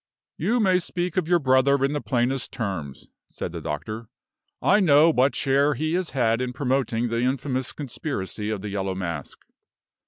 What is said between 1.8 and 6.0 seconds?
in the plainest terms," said the doctor. "I know what share he